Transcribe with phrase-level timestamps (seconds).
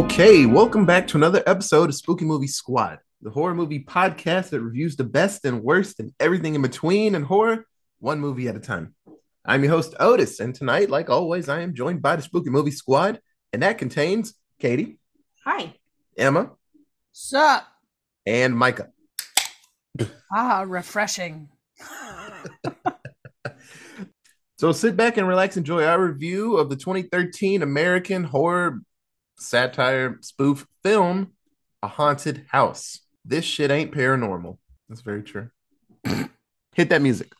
[0.00, 4.62] Okay, welcome back to another episode of Spooky Movie Squad, the horror movie podcast that
[4.62, 7.66] reviews the best and worst and everything in between in horror,
[7.98, 8.94] one movie at a time.
[9.44, 12.70] I'm your host, Otis, and tonight, like always, I am joined by the Spooky Movie
[12.70, 13.20] Squad,
[13.52, 14.98] and that contains Katie,
[15.44, 15.74] Hi.
[16.16, 16.52] Emma,
[17.12, 17.66] Sup?
[18.24, 18.88] and Micah.
[20.34, 21.50] Ah, refreshing.
[24.56, 28.80] So sit back and relax, enjoy our review of the 2013 American horror
[29.40, 31.32] satire spoof film,
[31.82, 33.00] A Haunted House.
[33.24, 34.58] This shit ain't paranormal.
[34.88, 35.50] That's very true.
[36.74, 37.32] Hit that music.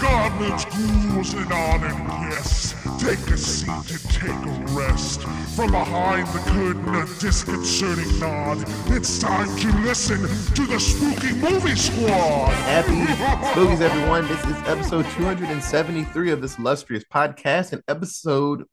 [0.00, 2.53] Goblins, ghouls, and on and yes.
[3.04, 5.20] Take a seat and take a rest.
[5.54, 8.64] From behind the curtain, a disconcerting nod.
[8.86, 12.54] It's time to listen to the Spooky Movie Squad.
[12.64, 13.04] Happy
[13.52, 14.26] spookies, everyone.
[14.26, 18.64] This is episode 273 of this illustrious podcast and episode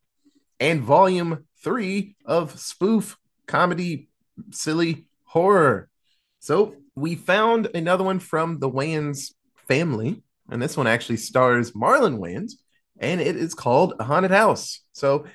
[0.61, 4.07] and volume three of spoof comedy
[4.51, 5.89] silly horror.
[6.39, 9.33] So we found another one from the Wayans
[9.67, 12.53] family, and this one actually stars Marlon Wayans,
[13.01, 14.79] and it is called A Haunted House.
[14.93, 15.25] So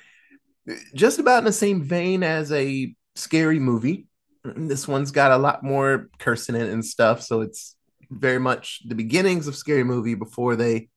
[0.95, 4.07] just about in the same vein as a scary movie.
[4.43, 7.75] This one's got a lot more cursing in it and stuff, so it's
[8.09, 10.89] very much the beginnings of scary movie before they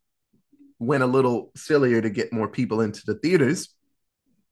[0.79, 3.75] went a little sillier to get more people into the theaters.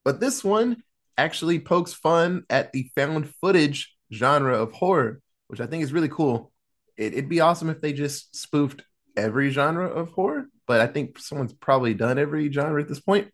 [0.05, 0.83] But this one
[1.16, 6.08] actually pokes fun at the found footage genre of horror, which I think is really
[6.08, 6.52] cool.
[6.96, 8.83] It, it'd be awesome if they just spoofed
[9.19, 13.30] every genre of horror, but I think someone's probably done every genre at this point.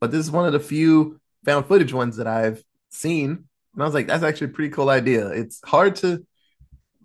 [0.00, 3.30] But this is one of the few found footage ones that I've seen.
[3.74, 5.28] And I was like, that's actually a pretty cool idea.
[5.28, 6.26] It's hard to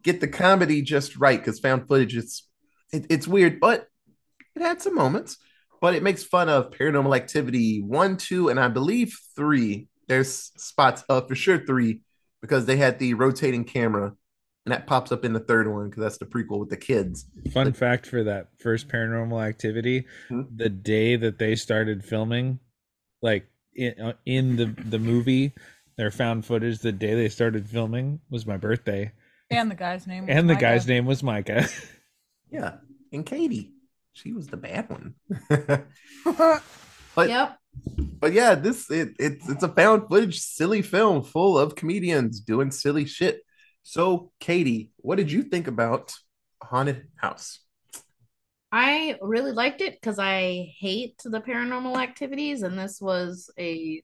[0.04, 2.48] get the comedy just right because found footage it's
[2.92, 3.88] it, it's weird, but
[4.56, 5.38] it had some moments.
[5.80, 9.88] But it makes fun of Paranormal Activity one, two, and I believe three.
[10.08, 12.02] There's spots of for sure three
[12.42, 14.14] because they had the rotating camera,
[14.66, 17.26] and that pops up in the third one because that's the prequel with the kids.
[17.52, 20.44] Fun fact for that first paranormal activity, Hmm?
[20.56, 22.60] the day that they started filming,
[23.22, 25.54] like in, uh, in the the movie,
[25.98, 29.12] their found footage, the day they started filming was my birthday,
[29.50, 30.26] And the guy's name.
[30.28, 30.66] was and the Micah.
[30.66, 31.68] guy's name was Micah.
[32.52, 32.80] Yeah,
[33.14, 33.72] and Katie,
[34.12, 35.16] she was the bad one.
[37.16, 37.58] but Yep.
[38.20, 42.72] but yeah, this it, it's it's a found footage silly film full of comedians doing
[42.72, 43.42] silly shit.
[43.84, 46.14] So, Katie, what did you think about
[46.62, 47.60] Haunted House?
[48.72, 54.02] I really liked it because I hate the paranormal activities, and this was a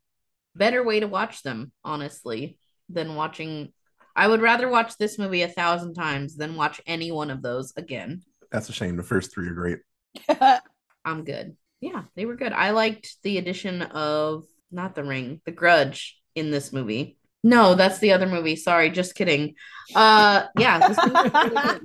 [0.55, 2.57] better way to watch them, honestly,
[2.89, 3.71] than watching.
[4.15, 7.71] I would rather watch this movie a thousand times than watch any one of those
[7.77, 8.23] again.
[8.51, 8.97] That's a shame.
[8.97, 9.79] The first three are great.
[11.05, 11.55] I'm good.
[11.79, 12.51] Yeah, they were good.
[12.51, 17.16] I liked the addition of not the ring, the grudge in this movie.
[17.47, 18.57] No, that's the other movie.
[18.57, 19.55] Sorry, just kidding.
[19.95, 21.79] Uh yeah, this really.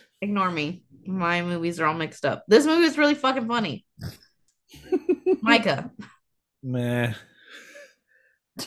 [0.20, 0.84] Ignore me.
[1.06, 2.44] My movies are all mixed up.
[2.48, 3.84] This movie is really fucking funny.
[5.42, 5.90] Micah.
[6.62, 7.12] Meh.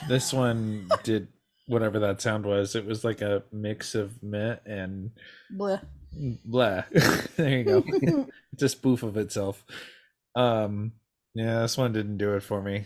[0.09, 1.29] This one did
[1.67, 2.75] whatever that sound was.
[2.75, 5.11] It was like a mix of meh and
[5.55, 5.81] Bleh.
[6.43, 6.83] blah.
[7.37, 7.83] there you go.
[8.51, 9.63] it's a spoof of itself.
[10.35, 10.91] Um,
[11.33, 12.85] yeah, this one didn't do it for me.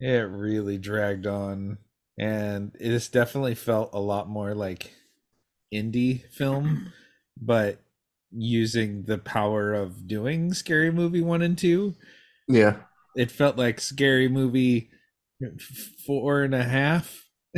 [0.00, 1.78] It really dragged on,
[2.18, 4.92] and this definitely felt a lot more like
[5.72, 6.92] indie film,
[7.40, 7.80] but
[8.30, 11.94] using the power of doing scary movie one and two.
[12.48, 12.76] Yeah.
[13.14, 14.90] It felt like scary movie
[16.06, 17.28] four and a half,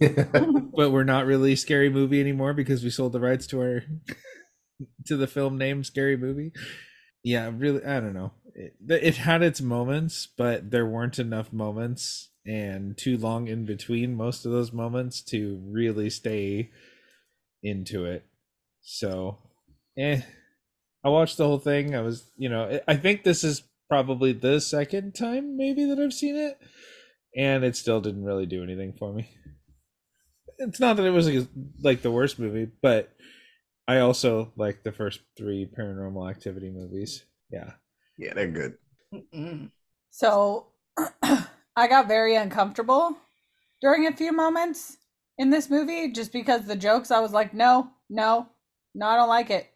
[0.00, 3.82] but we're not really scary movie anymore because we sold the rights to our
[5.06, 6.52] to the film name scary movie
[7.22, 12.29] yeah really i don't know it, it had its moments but there weren't enough moments
[12.46, 16.70] and too long in between most of those moments to really stay
[17.62, 18.24] into it.
[18.82, 19.38] So
[19.98, 20.22] eh
[21.02, 21.94] i watched the whole thing.
[21.94, 26.12] I was you know i think this is probably the second time maybe that i've
[26.12, 26.56] seen it
[27.36, 29.28] and it still didn't really do anything for me.
[30.58, 31.48] It's not that it was like,
[31.82, 33.12] like the worst movie, but
[33.88, 37.24] I also like the first three Paranormal Activity movies.
[37.50, 37.72] Yeah,
[38.18, 39.70] yeah, they're good.
[40.10, 40.66] So
[41.80, 43.16] I got very uncomfortable
[43.80, 44.98] during a few moments
[45.38, 48.48] in this movie just because the jokes I was like, no, no,
[48.94, 49.66] no, I don't like it.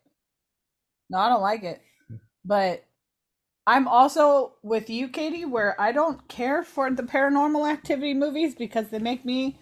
[1.08, 1.80] No, I don't like it.
[2.44, 2.84] But
[3.66, 8.90] I'm also with you, Katie, where I don't care for the paranormal activity movies because
[8.90, 9.58] they make me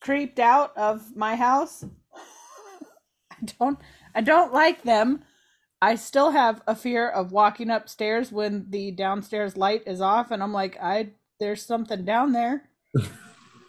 [0.00, 1.84] creeped out of my house.
[3.30, 3.78] I don't
[4.14, 5.22] I don't like them.
[5.82, 10.42] I still have a fear of walking upstairs when the downstairs light is off and
[10.42, 11.10] I'm like I
[11.42, 12.62] there's something down there.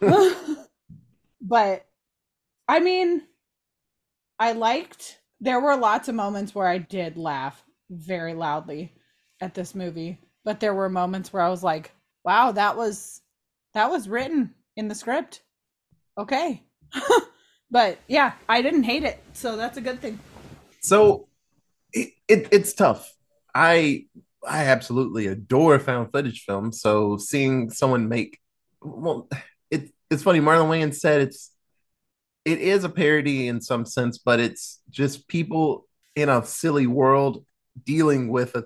[1.40, 1.86] but
[2.68, 3.22] I mean
[4.38, 8.94] I liked there were lots of moments where I did laugh very loudly
[9.40, 11.90] at this movie, but there were moments where I was like,
[12.24, 13.20] wow, that was
[13.72, 15.42] that was written in the script.
[16.16, 16.62] Okay.
[17.72, 20.20] but yeah, I didn't hate it, so that's a good thing.
[20.80, 21.26] So
[21.92, 23.12] it, it it's tough.
[23.52, 24.06] I
[24.46, 26.80] I absolutely adore found footage films.
[26.80, 28.40] So seeing someone make
[28.80, 29.28] well,
[29.70, 30.40] it it's funny.
[30.40, 31.50] Marlon Wayans said it's
[32.44, 37.44] it is a parody in some sense, but it's just people in a silly world
[37.84, 38.64] dealing with a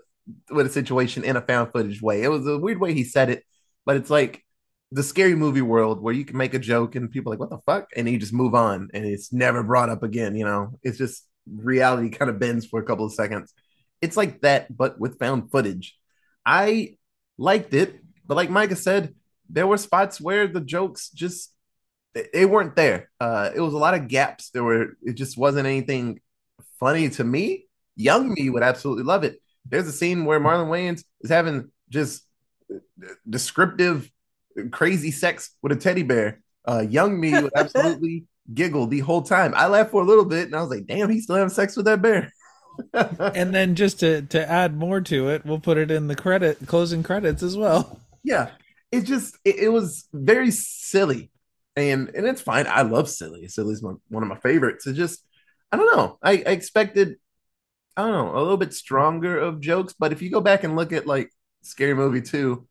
[0.51, 2.23] with a situation in a found footage way.
[2.23, 3.45] It was a weird way he said it,
[3.87, 4.45] but it's like
[4.91, 7.59] the scary movie world where you can make a joke and people like, what the
[7.67, 7.89] fuck?
[7.97, 10.35] And you just move on and it's never brought up again.
[10.35, 13.53] You know, it's just reality kind of bends for a couple of seconds.
[14.01, 15.97] It's like that, but with found footage.
[16.45, 16.97] I
[17.37, 19.15] liked it, but like Micah said,
[19.49, 21.53] there were spots where the jokes just
[22.33, 23.11] they weren't there.
[23.21, 24.51] Uh, it was a lot of gaps.
[24.51, 26.21] There were it just wasn't anything
[26.81, 27.67] funny to me.
[27.97, 29.41] Young me would absolutely love it.
[29.67, 32.23] There's a scene where Marlon Wayans is having just
[33.29, 34.11] descriptive
[34.71, 36.41] crazy sex with a teddy bear.
[36.67, 39.53] Uh, young me would absolutely giggle the whole time.
[39.57, 41.77] I laughed for a little bit and I was like, damn, he's still having sex
[41.77, 42.33] with that bear.
[42.93, 46.59] and then just to to add more to it, we'll put it in the credit
[46.67, 48.01] closing credits as well.
[48.25, 48.51] Yeah.
[48.91, 51.31] It just it, it was very silly.
[51.77, 52.67] And and it's fine.
[52.67, 53.47] I love silly.
[53.49, 54.87] Silly's my, one of my favorites.
[54.87, 55.25] It just
[55.71, 56.19] I don't know.
[56.23, 57.17] I, I expected
[57.97, 60.77] I don't know, a little bit stronger of jokes, but if you go back and
[60.77, 61.33] look at like
[61.63, 62.67] Scary Movie 2,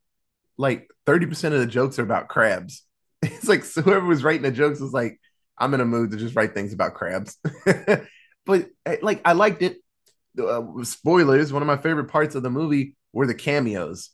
[0.57, 2.83] like 30% of the jokes are about crabs.
[3.23, 5.19] It's like so whoever was writing the jokes was like,
[5.57, 7.37] I'm in a mood to just write things about crabs.
[8.45, 9.77] but eh, like I liked it.
[10.39, 14.11] Uh, spoilers, one of my favorite parts of the movie were the cameos.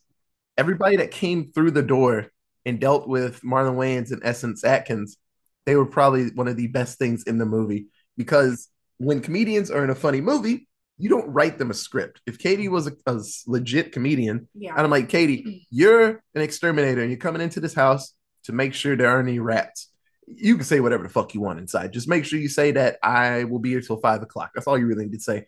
[0.58, 2.28] Everybody that came through the door
[2.66, 5.18] and dealt with Marlon Wayans and Essence Atkins,
[5.66, 7.88] they were probably one of the best things in the movie
[8.18, 10.68] because when comedians are in a funny movie,
[10.98, 12.22] you don't write them a script.
[12.26, 14.72] If Katie was a, a legit comedian, yeah.
[14.72, 18.74] and I'm like, Katie, you're an exterminator and you're coming into this house to make
[18.74, 19.90] sure there aren't any rats.
[20.28, 21.92] You can say whatever the fuck you want inside.
[21.92, 24.52] Just make sure you say that I will be here till five o'clock.
[24.54, 25.48] That's all you really need to say.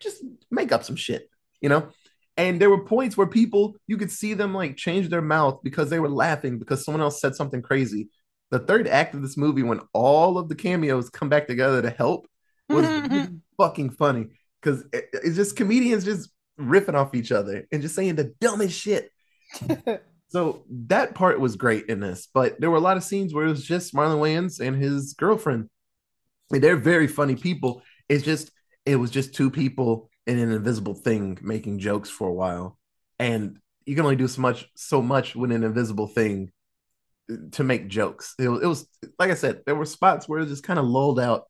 [0.00, 1.28] Just make up some shit,
[1.60, 1.88] you know?
[2.36, 5.90] And there were points where people, you could see them like change their mouth because
[5.90, 8.08] they were laughing because someone else said something crazy.
[8.50, 11.90] The third act of this movie, when all of the cameos come back together to
[11.90, 12.26] help,
[12.68, 12.86] was
[13.58, 14.28] fucking funny
[14.60, 18.78] because it, it's just comedians just riffing off each other and just saying the dumbest
[18.78, 19.10] shit.
[20.28, 23.46] so that part was great in this, but there were a lot of scenes where
[23.46, 25.68] it was just Marlon Wayans and his girlfriend.
[26.52, 27.82] And they're very funny people.
[28.08, 28.50] It's just
[28.84, 32.78] it was just two people in an invisible thing making jokes for a while,
[33.18, 36.50] and you can only do so much so much with an invisible thing
[37.52, 38.34] to make jokes.
[38.38, 38.86] It was, it was
[39.18, 41.44] like I said, there were spots where it was just kind of lulled out,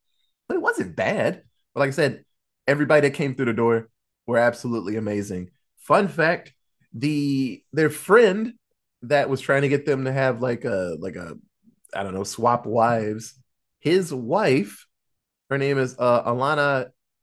[0.49, 1.43] but it wasn't bad.
[1.75, 2.25] But like I said,
[2.67, 3.88] everybody that came through the door
[4.26, 5.50] were absolutely amazing.
[5.79, 6.53] Fun fact:
[6.93, 8.55] the their friend
[9.03, 11.37] that was trying to get them to have like a like a
[11.95, 13.35] I don't know swap wives.
[13.81, 14.87] His wife,
[15.49, 16.23] her name is uh,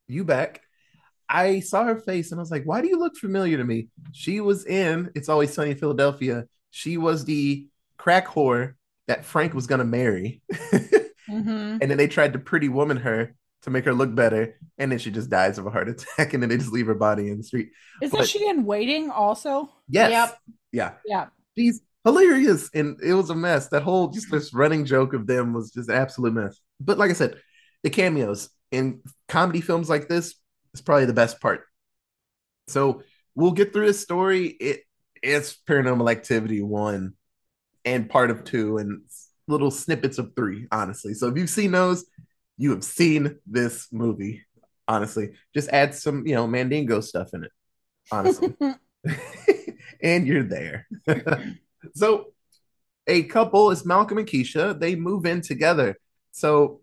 [0.09, 0.57] Alanna Ubach.
[1.29, 3.89] I saw her face and I was like, "Why do you look familiar to me?"
[4.13, 8.73] She was in "It's Always Sunny in Philadelphia." She was the crack whore
[9.07, 11.49] that Frank was gonna marry, mm-hmm.
[11.49, 14.99] and then they tried to pretty woman her to make her look better, and then
[14.99, 17.37] she just dies of a heart attack, and then they just leave her body in
[17.37, 17.71] the street.
[18.01, 19.69] Isn't but, she in waiting also?
[19.89, 20.11] Yes.
[20.11, 20.39] Yep.
[20.71, 20.91] Yeah.
[21.05, 21.25] Yeah.
[21.57, 23.67] She's hilarious, and it was a mess.
[23.69, 26.59] That whole just this running joke of them was just absolute mess.
[26.79, 27.41] But like I said,
[27.83, 30.35] the cameos in comedy films like this
[30.73, 31.65] is probably the best part.
[32.67, 33.03] So
[33.35, 34.47] we'll get through this story.
[34.47, 34.81] It
[35.21, 37.13] it's Paranormal Activity one
[37.85, 39.01] and part of two, and
[39.47, 41.13] little snippets of three, honestly.
[41.13, 42.05] So if you've seen those,
[42.57, 44.43] you have seen this movie.
[44.89, 47.51] Honestly, just add some, you know, Mandingo stuff in it.
[48.11, 48.55] Honestly,
[50.01, 50.87] and you're there.
[51.93, 52.27] so,
[53.05, 54.79] a couple is Malcolm and Keisha.
[54.79, 55.97] They move in together.
[56.31, 56.81] So,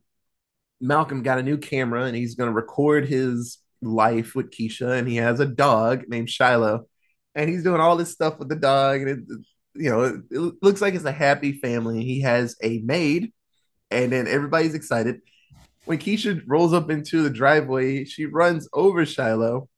[0.80, 5.08] Malcolm got a new camera and he's going to record his life with Keisha, and
[5.08, 6.86] he has a dog named Shiloh,
[7.34, 9.18] and he's doing all this stuff with the dog, and it,
[9.74, 12.04] you know, it, it looks like it's a happy family.
[12.04, 13.32] He has a maid,
[13.90, 15.20] and then everybody's excited
[15.84, 19.68] when Keisha rolls up into the driveway, she runs over Shiloh,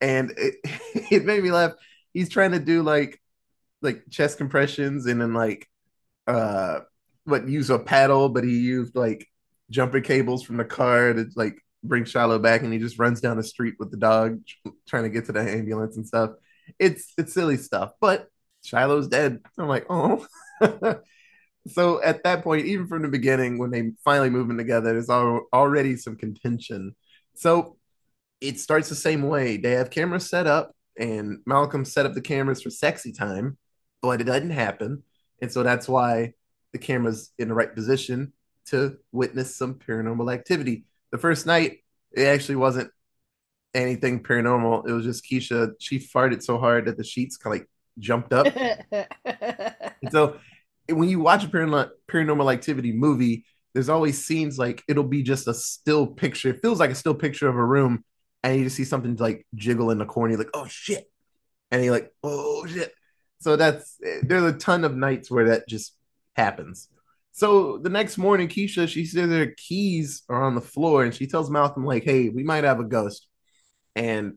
[0.00, 0.54] and it,
[1.10, 1.72] it made me laugh.
[2.12, 3.20] He's trying to do like
[3.80, 5.68] like chest compressions and then like
[6.28, 6.80] uh
[7.24, 9.26] what use a paddle, but he used like
[9.72, 13.36] jumper cables from the car to like bring Shiloh back, and he just runs down
[13.36, 14.40] the street with the dog
[14.88, 16.30] trying to get to the ambulance and stuff.
[16.78, 18.28] It's it's silly stuff, but
[18.64, 19.40] Shiloh's dead.
[19.58, 20.24] I'm like, oh.
[21.68, 25.10] so at that point, even from the beginning, when they finally move in together, there's
[25.10, 26.94] al- already some contention.
[27.34, 27.76] So
[28.40, 29.56] it starts the same way.
[29.56, 33.58] They have cameras set up, and Malcolm set up the cameras for sexy time,
[34.02, 35.02] but it doesn't happen.
[35.40, 36.34] And so that's why
[36.72, 38.32] the camera's in the right position
[38.66, 40.84] to witness some paranormal activity.
[41.10, 41.78] The first night,
[42.12, 42.90] it actually wasn't
[43.74, 44.88] anything paranormal.
[44.88, 45.72] It was just Keisha.
[45.78, 48.46] She farted so hard that the sheets kind of like jumped up.
[50.10, 50.38] So
[50.88, 55.48] when you watch a paranormal, paranormal activity movie, there's always scenes like it'll be just
[55.48, 56.50] a still picture.
[56.50, 58.04] It feels like a still picture of a room,
[58.42, 60.32] and you just see something like jiggle in the corner.
[60.32, 61.04] You're like, oh shit.
[61.70, 62.92] And you're like, oh shit.
[63.40, 65.94] So that's eh, there's a ton of nights where that just
[66.36, 66.88] happens.
[67.32, 71.26] So the next morning, Keisha, she says her keys are on the floor and she
[71.26, 73.26] tells Malcolm, like, hey, we might have a ghost.
[73.96, 74.36] And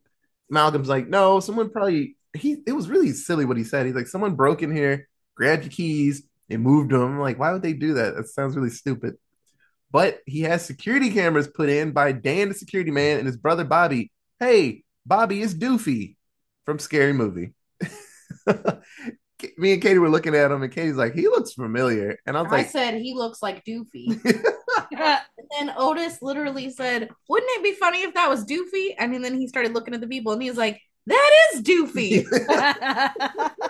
[0.49, 3.85] Malcolm's like, no, someone probably he it was really silly what he said.
[3.85, 7.01] He's like, someone broke in here, grabbed your keys, and moved them.
[7.01, 8.15] I'm like, why would they do that?
[8.15, 9.15] That sounds really stupid.
[9.91, 13.63] But he has security cameras put in by Dan, the security man, and his brother
[13.63, 14.11] Bobby.
[14.39, 16.17] Hey, Bobby is Doofy
[16.65, 17.53] from Scary Movie.
[19.57, 22.17] Me and Katie were looking at him, and Katie's like, he looks familiar.
[22.25, 24.19] And I was I like, said he looks like Doofy.
[24.91, 28.95] and then Otis literally said, Wouldn't it be funny if that was Doofy?
[28.97, 32.25] And then he started looking at the people and he was like, That is Doofy.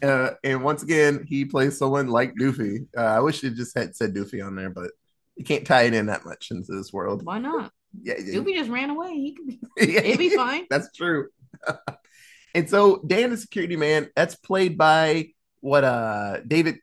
[0.02, 2.86] uh, and once again, he plays someone like Doofy.
[2.96, 4.90] Uh, I wish it just had said Doofy on there, but
[5.36, 7.24] you can't tie it in that much into this world.
[7.24, 7.72] Why not?
[8.02, 9.14] Yeah, Doofy just ran away.
[9.14, 10.00] He could be, yeah.
[10.00, 10.66] it'd be fine.
[10.68, 11.28] That's true.
[12.54, 15.30] And so Dan the security man, that's played by
[15.60, 16.76] what uh David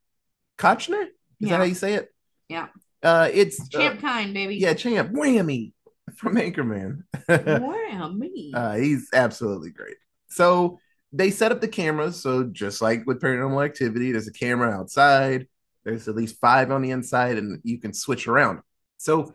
[0.58, 1.04] Koechner?
[1.04, 1.10] Is
[1.40, 1.50] Yeah.
[1.52, 2.10] that how you say it?
[2.50, 2.68] Yeah.
[3.04, 4.56] Uh it's Champ uh, kind, baby.
[4.58, 5.74] yeah, Champ Whammy
[6.16, 7.04] from Anchorman.
[8.18, 8.52] Me.
[8.54, 9.96] uh he's absolutely great.
[10.30, 10.80] So
[11.14, 15.48] they set up the cameras, so just like with paranormal activity, there's a camera outside,
[15.84, 18.60] there's at least five on the inside, and you can switch around.
[18.98, 19.34] So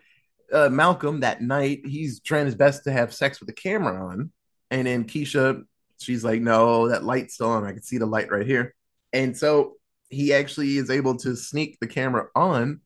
[0.53, 4.33] uh, Malcolm that night, he's trying his best to have sex with the camera on.
[4.71, 5.63] And then Keisha,
[5.99, 7.65] she's like, no, that light's still on.
[7.65, 8.75] I can see the light right here.
[9.13, 9.75] And so
[10.09, 12.81] he actually is able to sneak the camera on.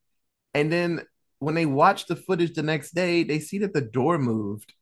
[0.55, 1.03] And then
[1.39, 4.75] when they watch the footage the next day, they see that the door moved.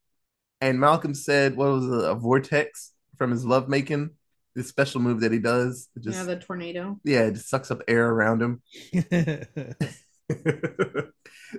[0.61, 4.11] And Malcolm said, what was it, a vortex from his lovemaking?
[4.54, 5.88] This special move that he does.
[6.00, 6.99] Just, yeah, the tornado.
[7.04, 8.61] Yeah, it just sucks up air around him.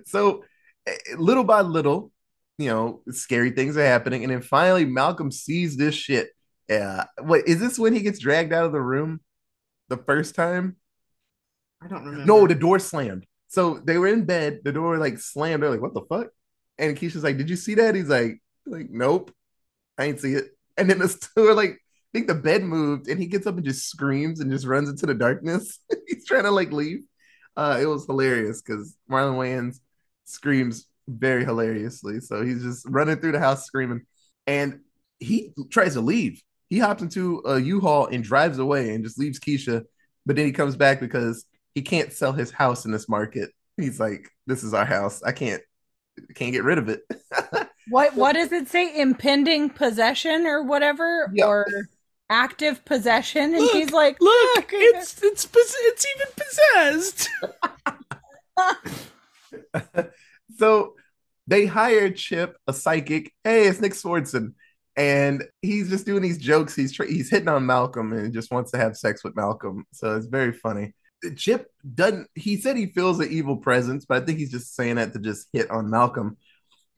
[0.05, 0.43] so
[0.85, 2.11] eh, little by little,
[2.57, 6.29] you know, scary things are happening, and then finally Malcolm sees this shit.
[6.69, 9.21] Yeah, what is this when he gets dragged out of the room
[9.89, 10.77] the first time?
[11.81, 12.25] I don't remember.
[12.25, 13.25] No, the door slammed.
[13.47, 15.63] So they were in bed, the door like slammed.
[15.63, 16.27] They're like, "What the fuck?"
[16.77, 19.33] And Keisha's like, "Did you see that?" He's like, "Like, nope,
[19.97, 23.19] I ain't see it." And then the store like, I think the bed moved, and
[23.19, 25.79] he gets up and just screams and just runs into the darkness.
[26.07, 27.01] He's trying to like leave.
[27.57, 29.79] Uh, it was hilarious because Marlon Wayans
[30.25, 32.21] screams very hilariously.
[32.21, 34.05] So he's just running through the house screaming,
[34.47, 34.79] and
[35.19, 36.41] he tries to leave.
[36.69, 39.83] He hops into a U-Haul and drives away and just leaves Keisha.
[40.25, 43.49] But then he comes back because he can't sell his house in this market.
[43.77, 45.23] He's like, "This is our house.
[45.23, 45.61] I can't,
[46.35, 47.01] can't get rid of it."
[47.89, 48.99] What what does it say?
[49.01, 51.45] Impending possession or whatever, Yeah.
[51.47, 51.65] or
[52.29, 53.55] active possession?
[53.55, 56.27] And Look, he's like, Look, "Look, it's it's pos- it's even
[56.93, 57.29] possessed.
[60.57, 60.93] so
[61.47, 63.33] they hired Chip, a psychic.
[63.43, 64.53] Hey, it's Nick Swardson,
[64.99, 66.75] and he's just doing these jokes.
[66.75, 69.85] He's tr- he's hitting on Malcolm and just wants to have sex with Malcolm.
[69.93, 70.93] So it's very funny.
[71.37, 72.27] Chip doesn't.
[72.35, 75.19] He said he feels an evil presence, but I think he's just saying that to
[75.19, 76.35] just hit on Malcolm.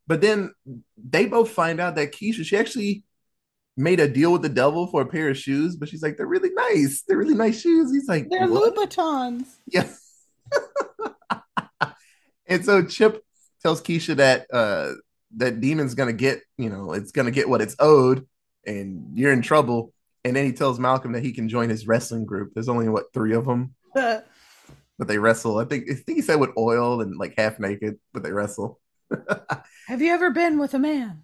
[0.08, 0.52] But then
[0.98, 3.04] they both find out that Keisha, she actually
[3.78, 6.26] made a deal with the devil for a pair of shoes, but she's like, they're
[6.26, 7.04] really nice.
[7.08, 7.92] They're really nice shoes.
[7.94, 9.46] He's like, they're "What?" Louboutins.
[9.68, 9.88] Yeah.
[12.48, 13.24] and so Chip
[13.62, 14.94] tells Keisha that uh
[15.38, 18.28] that Demon's gonna get, you know, it's gonna get what it's owed,
[18.66, 19.94] and you're in trouble.
[20.24, 22.52] And then he tells Malcolm that he can join his wrestling group.
[22.54, 24.28] There's only what three of them, but
[25.00, 25.58] they wrestle.
[25.58, 28.80] I think I think he said with oil and like half naked, but they wrestle.
[29.88, 31.24] Have you ever been with a man?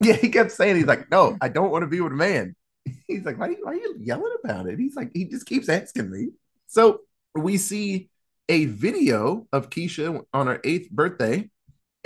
[0.00, 2.54] Yeah, he kept saying he's like, no, I don't want to be with a man.
[3.06, 4.78] He's like, why, why are you yelling about it?
[4.78, 6.28] He's like, he just keeps asking me.
[6.66, 7.00] So
[7.34, 8.10] we see
[8.48, 11.50] a video of Keisha on her eighth birthday,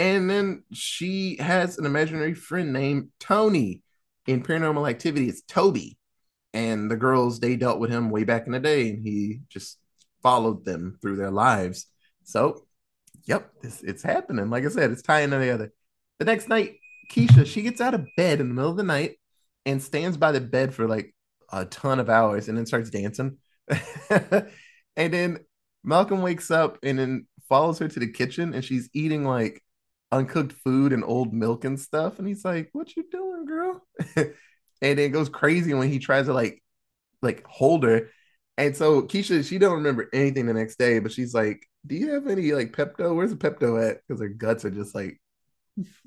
[0.00, 3.82] and then she has an imaginary friend named Tony.
[4.26, 5.98] In Paranormal Activity, it's Toby,
[6.54, 9.78] and the girls they dealt with him way back in the day, and he just
[10.22, 11.86] followed them through their lives.
[12.22, 12.66] So,
[13.24, 14.48] yep, it's, it's happening.
[14.48, 15.72] Like I said, it's tying other.
[16.18, 16.76] The next night,
[17.12, 19.18] Keisha, she gets out of bed in the middle of the night
[19.66, 21.14] and stands by the bed for like
[21.52, 23.38] a ton of hours and then starts dancing.
[24.10, 25.38] and then
[25.82, 29.62] Malcolm wakes up and then follows her to the kitchen and she's eating like
[30.12, 32.18] uncooked food and old milk and stuff.
[32.18, 33.80] And he's like, What you doing, girl?
[34.16, 34.34] and
[34.98, 36.62] it goes crazy when he tries to like
[37.22, 38.10] like hold her.
[38.58, 42.12] And so Keisha, she don't remember anything the next day, but she's like, Do you
[42.12, 43.14] have any like Pepto?
[43.14, 44.00] Where's the Pepto at?
[44.06, 45.20] Because her guts are just like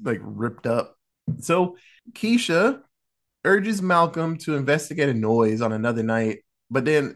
[0.03, 0.95] like ripped up.
[1.39, 1.77] So
[2.11, 2.81] Keisha
[3.45, 7.15] urges Malcolm to investigate a noise on another night, but then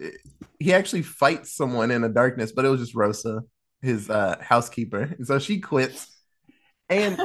[0.60, 3.42] he actually fights someone in the darkness, but it was just Rosa,
[3.82, 5.02] his uh, housekeeper.
[5.18, 6.17] And so she quits.
[6.90, 7.20] And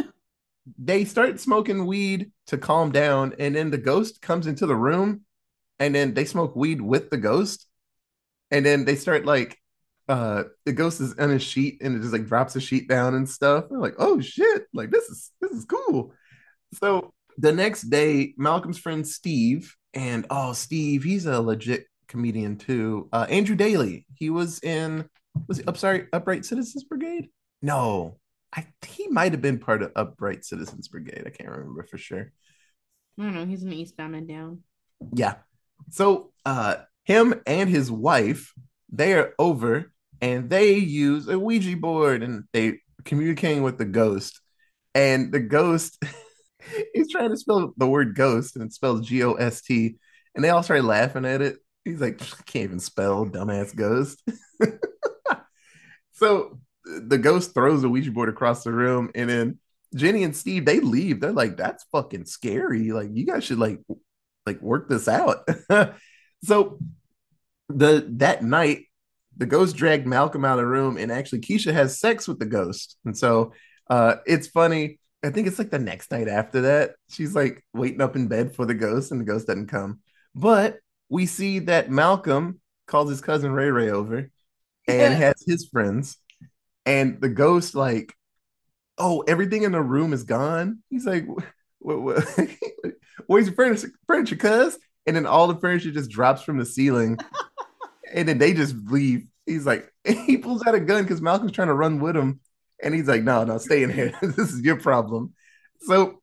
[0.78, 3.34] they start smoking weed to calm down.
[3.38, 5.22] And then the ghost comes into the room
[5.78, 7.66] and then they smoke weed with the ghost.
[8.50, 9.58] And then they start like
[10.08, 13.14] uh the ghost is on a sheet and it just like drops the sheet down
[13.14, 13.66] and stuff.
[13.68, 16.12] They're like, oh shit, like this is this is cool.
[16.74, 23.08] So the next day, Malcolm's friend Steve, and oh, Steve, he's a legit comedian too.
[23.12, 25.08] Uh, Andrew Daly, he was in
[25.48, 27.28] was he Upside Upright Citizens Brigade?
[27.62, 28.18] No,
[28.54, 31.24] I he might have been part of Upright Citizens Brigade.
[31.26, 32.32] I can't remember for sure.
[33.18, 33.46] I don't know.
[33.46, 34.62] He's in Eastbound and Down.
[35.12, 35.34] Yeah.
[35.90, 38.52] So uh him and his wife,
[38.90, 44.40] they are over and they use a Ouija board and they communicating with the ghost.
[44.94, 46.02] And the ghost
[46.94, 49.96] he's trying to spell the word ghost and it spells G-O-S-T.
[50.34, 51.56] And they all started laughing at it.
[51.84, 54.22] He's like, I can't even spell dumbass ghost.
[56.12, 59.58] so the ghost throws the Ouija board across the room, and then
[59.94, 61.20] Jenny and Steve they leave.
[61.20, 62.92] They're like, "That's fucking scary.
[62.92, 63.80] Like, you guys should like
[64.46, 65.48] like work this out."
[66.44, 66.78] so
[67.68, 68.86] the that night,
[69.36, 72.46] the ghost dragged Malcolm out of the room, and actually Keisha has sex with the
[72.46, 73.52] ghost, and so
[73.88, 74.98] uh, it's funny.
[75.24, 78.56] I think it's like the next night after that, she's like waiting up in bed
[78.56, 80.00] for the ghost, and the ghost doesn't come.
[80.34, 80.78] But
[81.08, 84.30] we see that Malcolm calls his cousin Ray Ray over
[84.88, 86.16] and has his friends
[86.86, 88.14] and the ghost like
[88.98, 90.82] oh everything in the room is gone?
[90.90, 91.26] He's like
[91.78, 92.24] what, what?
[93.26, 97.18] where's your furniture furniture cuz and then all the furniture just drops from the ceiling.
[98.14, 99.26] And then they just leave.
[99.46, 102.40] He's like he pulls out a gun because malcolm's trying to run with him.
[102.82, 104.12] And he's like no no stay in here.
[104.20, 105.32] This is your problem.
[105.80, 106.20] So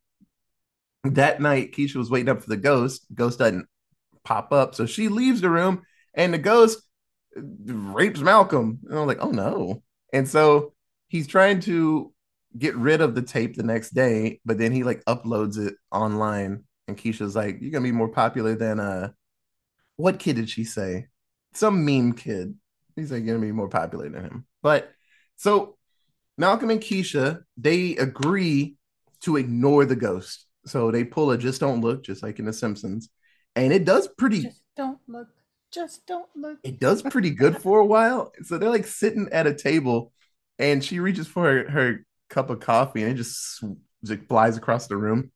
[1.03, 3.07] that night keisha was waiting up for the ghost.
[3.11, 3.65] Ghost doesn't
[4.23, 4.75] pop up.
[4.75, 5.81] So she leaves the room
[6.13, 6.79] and the ghost
[7.35, 8.81] rapes malcolm.
[8.87, 9.81] And i'm like oh no
[10.13, 10.73] and so
[11.07, 12.13] he's trying to
[12.57, 16.63] get rid of the tape the next day, but then he like uploads it online.
[16.87, 19.09] And Keisha's like, You're gonna be more popular than uh
[19.97, 21.07] what kid did she say?
[21.53, 22.55] Some meme kid.
[22.95, 24.45] He's like, You're gonna be more popular than him.
[24.63, 24.91] But
[25.35, 25.77] so
[26.37, 28.77] Malcolm and Keisha, they agree
[29.21, 30.45] to ignore the ghost.
[30.65, 33.09] So they pull a just don't look, just like in The Simpsons.
[33.55, 35.27] And it does pretty Just don't look.
[35.71, 36.57] Just don't look.
[36.63, 38.31] it does pretty good for a while.
[38.43, 40.11] So they're like sitting at a table,
[40.57, 43.63] and she reaches for her, her cup of coffee, and it just,
[44.03, 45.31] just flies across the room.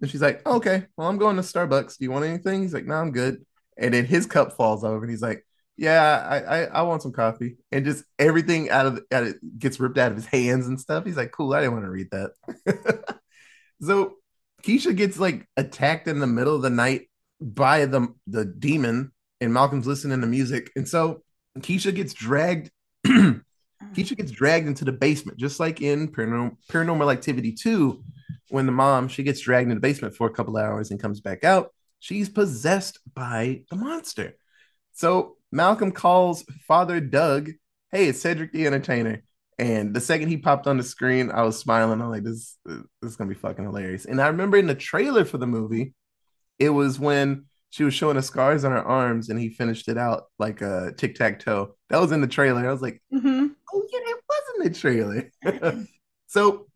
[0.00, 1.98] And she's like, "Okay, well, I'm going to Starbucks.
[1.98, 3.44] Do you want anything?" He's like, "No, I'm good."
[3.78, 7.12] And then his cup falls over, and he's like, "Yeah, I I, I want some
[7.12, 10.80] coffee." And just everything out of out of, gets ripped out of his hands and
[10.80, 11.04] stuff.
[11.04, 13.18] He's like, "Cool, I didn't want to read that."
[13.82, 14.16] so
[14.62, 17.08] Keisha gets like attacked in the middle of the night
[17.40, 20.70] by the the demon and Malcolm's listening to music.
[20.76, 21.22] And so
[21.58, 22.70] Keisha gets dragged.
[23.06, 28.02] Keisha gets dragged into the basement, just like in Paranormal, Paranormal Activity 2,
[28.50, 31.20] when the mom she gets dragged in the basement for a couple hours and comes
[31.20, 31.72] back out.
[31.98, 34.34] She's possessed by the monster.
[34.92, 37.50] So Malcolm calls Father Doug,
[37.90, 39.22] "Hey, it's Cedric the Entertainer."
[39.58, 42.00] And the second he popped on the screen, I was smiling.
[42.00, 45.24] I'm like, "This, this is gonna be fucking hilarious." And I remember in the trailer
[45.24, 45.94] for the movie,
[46.58, 47.46] it was when
[47.76, 50.94] she was showing the scars on her arms and he finished it out like a
[50.96, 51.74] tic tac toe.
[51.90, 52.66] That was in the trailer.
[52.66, 53.48] I was like, Mm-hmm.
[53.74, 55.84] oh yeah, that was in the trailer.
[56.26, 56.68] so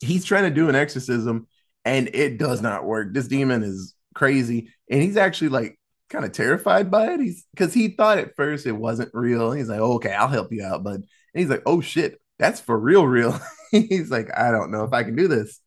[0.00, 1.46] he's trying to do an exorcism
[1.86, 3.14] and it does not work.
[3.14, 4.68] This demon is crazy.
[4.90, 5.78] And he's actually like
[6.10, 7.20] kind of terrified by it.
[7.20, 9.50] He's because he thought at first it wasn't real.
[9.50, 11.00] He's like, oh, okay, I'll help you out, but
[11.32, 13.40] he's like, oh shit, that's for real, real.
[13.70, 15.58] he's like, I don't know if I can do this.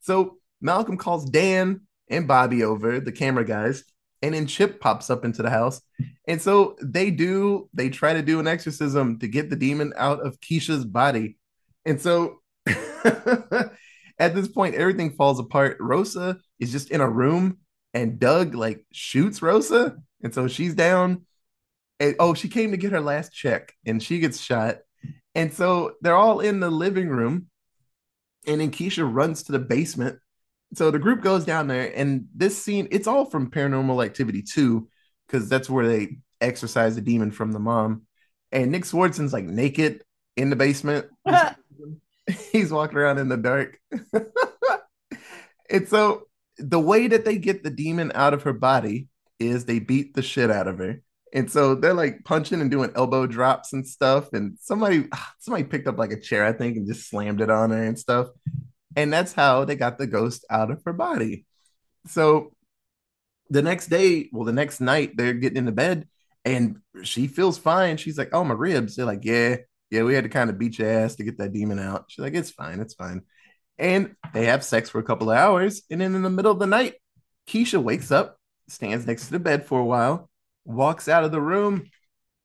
[0.00, 3.84] So Malcolm calls Dan and Bobby over, the camera guys,
[4.22, 5.80] and then Chip pops up into the house.
[6.28, 10.24] And so they do, they try to do an exorcism to get the demon out
[10.24, 11.36] of Keisha's body.
[11.84, 12.40] And so
[14.18, 15.78] at this point, everything falls apart.
[15.80, 17.58] Rosa is just in a room,
[17.92, 19.96] and Doug like shoots Rosa.
[20.22, 21.26] And so she's down.
[21.98, 24.78] And, oh, she came to get her last check and she gets shot.
[25.34, 27.46] And so they're all in the living room.
[28.46, 30.18] And then Keisha runs to the basement.
[30.74, 34.88] So the group goes down there, and this scene, it's all from Paranormal Activity 2,
[35.26, 38.02] because that's where they exorcise the demon from the mom.
[38.50, 40.02] And Nick Swardson's like naked
[40.36, 41.06] in the basement.
[42.52, 43.78] He's walking around in the dark.
[45.70, 46.24] and so
[46.58, 49.08] the way that they get the demon out of her body
[49.38, 51.02] is they beat the shit out of her.
[51.34, 54.32] And so they're like punching and doing elbow drops and stuff.
[54.32, 55.08] And somebody
[55.38, 57.98] somebody picked up like a chair, I think, and just slammed it on her and
[57.98, 58.28] stuff.
[58.96, 61.46] And that's how they got the ghost out of her body.
[62.06, 62.52] So
[63.50, 66.08] the next day, well, the next night, they're getting into bed
[66.44, 67.96] and she feels fine.
[67.96, 68.96] She's like, Oh, my ribs.
[68.96, 69.56] They're like, Yeah,
[69.90, 72.06] yeah, we had to kind of beat your ass to get that demon out.
[72.08, 73.22] She's like, It's fine, it's fine.
[73.78, 75.82] And they have sex for a couple of hours.
[75.90, 76.94] And then in the middle of the night,
[77.48, 80.30] Keisha wakes up, stands next to the bed for a while,
[80.64, 81.90] walks out of the room,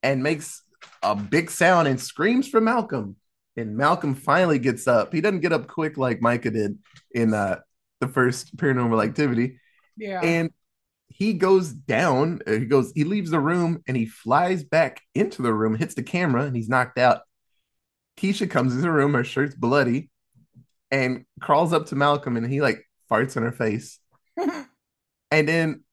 [0.04, 0.64] and makes
[1.04, 3.18] a big sound and screams for Malcolm.
[3.58, 5.14] And Malcolm finally gets up.
[5.14, 6.78] He doesn't get up quick like Micah did
[7.12, 7.60] in uh,
[8.00, 9.60] the first paranormal activity.
[9.98, 10.22] Yeah.
[10.22, 10.52] And
[11.10, 15.42] he goes down, uh, he goes, he leaves the room and he flies back into
[15.42, 17.22] the room, hits the camera, and he's knocked out.
[18.18, 20.12] Keisha comes into the room, her shirt's bloody,
[20.92, 24.00] and crawls up to Malcolm and he like farts in her face.
[25.32, 25.84] and then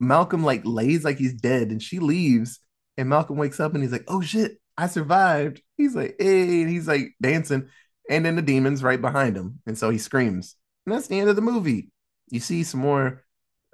[0.00, 2.60] Malcolm like lays like he's dead and she leaves.
[2.96, 5.60] And Malcolm wakes up and he's like, oh shit, I survived.
[5.76, 7.68] He's like, hey, and he's like dancing.
[8.08, 9.60] And then the demon's right behind him.
[9.66, 10.54] And so he screams.
[10.86, 11.90] And that's the end of the movie.
[12.30, 13.24] You see some more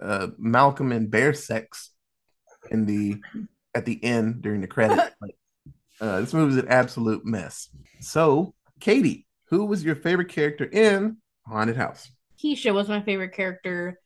[0.00, 1.90] uh, Malcolm and bear sex
[2.70, 3.20] in the
[3.74, 5.14] at the end during the credits.
[5.20, 5.36] like,
[6.00, 7.68] uh, this movie's an absolute mess.
[8.00, 12.10] So, Katie, who was your favorite character in Haunted House?
[12.42, 14.00] Keisha was my favorite character.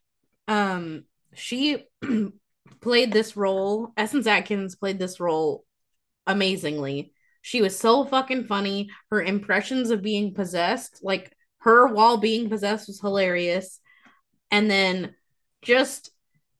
[0.48, 1.84] Um, she
[2.80, 3.92] played this role.
[3.96, 5.64] Essence Atkins played this role
[6.28, 7.12] amazingly.
[7.42, 8.90] She was so fucking funny.
[9.10, 13.80] Her impressions of being possessed, like her while being possessed, was hilarious.
[14.50, 15.14] And then
[15.62, 16.10] just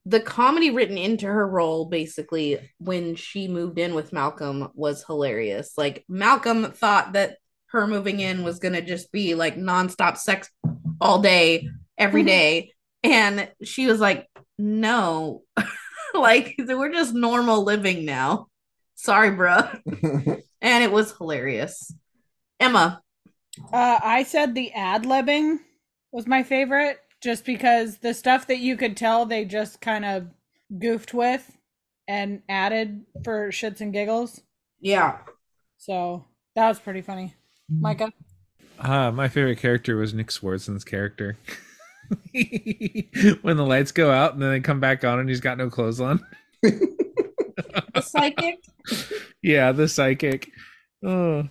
[0.07, 5.74] the comedy written into her role, basically, when she moved in with Malcolm, was hilarious.
[5.76, 10.48] Like, Malcolm thought that her moving in was going to just be like nonstop sex
[11.00, 12.28] all day, every mm-hmm.
[12.28, 12.72] day.
[13.02, 14.26] And she was like,
[14.57, 15.42] no,
[16.14, 18.46] like, we're just normal living now.
[18.98, 19.80] Sorry, bruh.
[20.61, 21.94] and it was hilarious.
[22.58, 23.00] Emma.
[23.72, 25.58] Uh, I said the ad libbing
[26.11, 30.26] was my favorite, just because the stuff that you could tell they just kind of
[30.80, 31.56] goofed with
[32.08, 34.40] and added for shits and giggles.
[34.80, 35.18] Yeah.
[35.76, 36.24] So
[36.56, 37.34] that was pretty funny.
[37.70, 38.12] Micah.
[38.80, 41.37] Uh, my favorite character was Nick Swardson's character.
[43.42, 45.70] when the lights go out and then they come back on and he's got no
[45.70, 46.18] clothes on.
[46.62, 48.58] The psychic.
[49.42, 50.51] Yeah, the psychic.
[51.05, 51.48] Oh,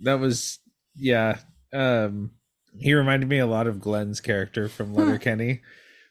[0.00, 0.58] that was
[0.94, 1.38] yeah.
[1.72, 2.32] Um,
[2.78, 5.62] he reminded me a lot of Glenn's character from Letterkenny.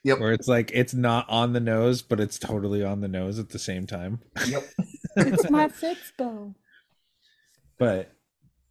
[0.04, 0.20] Yep.
[0.20, 3.50] Where it's like it's not on the nose, but it's totally on the nose at
[3.50, 4.22] the same time.
[4.48, 4.64] Yep.
[5.18, 6.56] it's my Fixbo.
[7.78, 8.12] But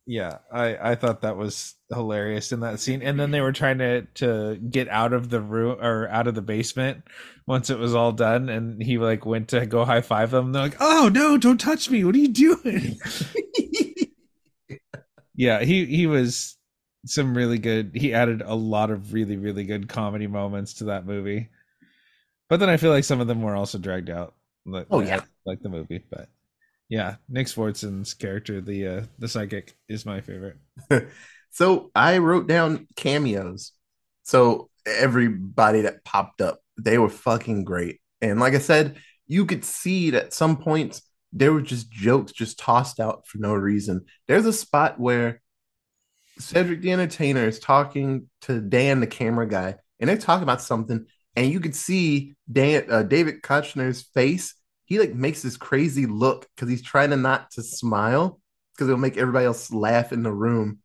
[0.08, 3.02] yeah, I I thought that was hilarious in that scene.
[3.02, 6.34] And then they were trying to to get out of the room or out of
[6.34, 7.04] the basement
[7.46, 10.52] once it was all done, and he like went to go high five them.
[10.52, 12.04] They're like, "Oh no, don't touch me!
[12.04, 12.98] What are you doing?"
[15.34, 16.56] yeah, he he was
[17.06, 17.92] some really good.
[17.94, 21.50] He added a lot of really really good comedy moments to that movie.
[22.48, 24.34] But then I feel like some of them were also dragged out.
[24.66, 25.20] Like, Oh, yeah.
[25.46, 26.04] like the movie.
[26.10, 26.28] But
[26.88, 30.56] yeah, Nick Swardson's character, the uh the psychic, is my favorite.
[31.50, 33.72] So I wrote down cameos.
[34.22, 38.00] So everybody that popped up, they were fucking great.
[38.20, 38.96] And like I said,
[39.26, 43.38] you could see that at some points there were just jokes just tossed out for
[43.38, 44.06] no reason.
[44.26, 45.42] There's a spot where
[46.38, 51.06] Cedric the Entertainer is talking to Dan, the camera guy, and they're talking about something,
[51.36, 54.54] and you could see Dan, uh, David Koechner's face.
[54.88, 58.40] He like makes this crazy look because he's trying to not to smile
[58.74, 60.78] because it'll make everybody else laugh in the room.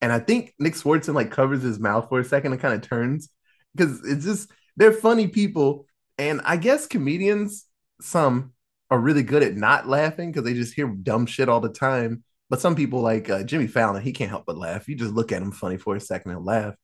[0.00, 2.80] And I think Nick Swardson like covers his mouth for a second and kind of
[2.80, 3.28] turns
[3.74, 5.86] because it's just they're funny people.
[6.16, 7.66] And I guess comedians,
[8.00, 8.52] some
[8.90, 12.24] are really good at not laughing because they just hear dumb shit all the time.
[12.48, 14.88] But some people like uh, Jimmy Fallon, he can't help but laugh.
[14.88, 16.74] You just look at him funny for a second and laugh.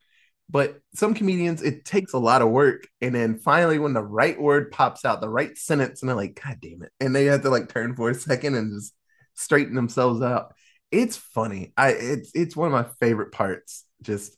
[0.50, 2.88] But some comedians, it takes a lot of work.
[3.02, 6.40] And then finally, when the right word pops out, the right sentence, and they're like,
[6.42, 6.92] God damn it.
[7.00, 8.94] And they have to like turn for a second and just
[9.34, 10.54] straighten themselves out.
[10.90, 11.72] It's funny.
[11.76, 13.84] I it's it's one of my favorite parts.
[14.00, 14.37] Just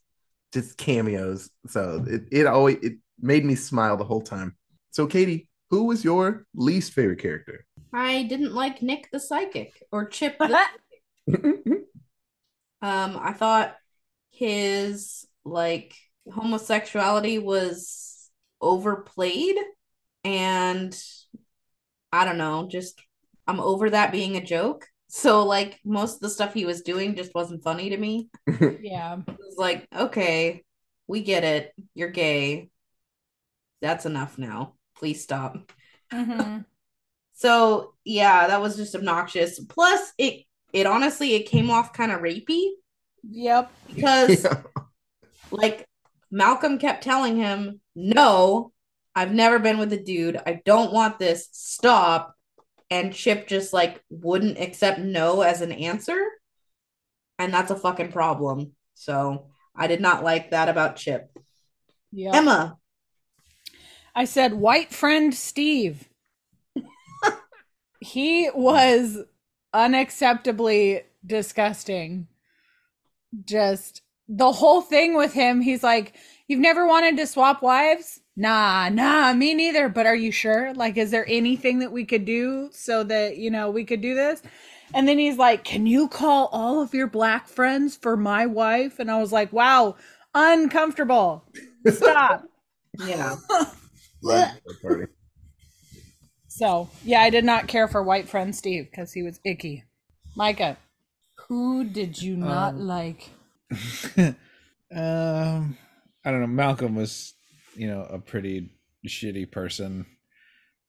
[0.52, 1.48] just cameos.
[1.68, 4.56] So it, it always it made me smile the whole time.
[4.90, 7.64] So Katie, who was your least favorite character?
[7.92, 10.38] I didn't like Nick the psychic or Chip.
[10.38, 10.58] The,
[12.82, 13.76] um, I thought
[14.30, 15.94] his like
[16.32, 19.56] homosexuality was overplayed,
[20.24, 20.96] and
[22.12, 23.00] I don't know, just
[23.46, 24.86] I'm over that being a joke.
[25.08, 28.28] So like most of the stuff he was doing just wasn't funny to me.
[28.78, 29.20] Yeah.
[29.26, 30.64] It was like, okay,
[31.06, 31.72] we get it.
[31.94, 32.70] You're gay.
[33.80, 34.74] That's enough now.
[34.96, 35.72] Please stop.
[36.10, 36.64] hmm
[37.32, 39.58] So yeah, that was just obnoxious.
[39.60, 42.70] Plus, it it honestly it came off kind of rapey
[43.30, 43.70] Yep.
[43.88, 44.89] because Yeah.
[45.50, 45.86] Like
[46.30, 48.72] Malcolm kept telling him, "No,
[49.14, 50.40] I've never been with a dude.
[50.46, 51.48] I don't want this.
[51.52, 52.34] Stop."
[52.90, 56.20] And Chip just like wouldn't accept no as an answer.
[57.38, 58.72] And that's a fucking problem.
[58.94, 61.30] So, I did not like that about Chip.
[62.12, 62.34] Yep.
[62.34, 62.78] Emma,
[64.14, 66.08] I said, white friend Steve.
[68.00, 69.18] he was
[69.74, 72.26] unacceptably disgusting.
[73.44, 76.14] Just the whole thing with him, he's like,
[76.46, 78.20] You've never wanted to swap wives?
[78.36, 79.88] Nah, nah, me neither.
[79.88, 80.72] But are you sure?
[80.74, 84.14] Like, is there anything that we could do so that, you know, we could do
[84.14, 84.42] this?
[84.94, 88.98] And then he's like, Can you call all of your black friends for my wife?
[88.98, 89.96] And I was like, Wow,
[90.34, 91.44] uncomfortable.
[91.88, 92.44] Stop.
[93.06, 93.36] yeah.
[94.82, 95.06] Party.
[96.48, 99.84] So, yeah, I did not care for white friend Steve because he was icky.
[100.36, 100.76] Micah,
[101.48, 103.30] who did you not Um, like?
[104.16, 105.76] um,
[106.24, 106.46] I don't know.
[106.46, 107.34] Malcolm was,
[107.74, 108.70] you know, a pretty
[109.06, 110.06] shitty person.